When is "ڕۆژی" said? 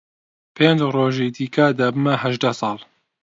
0.95-1.33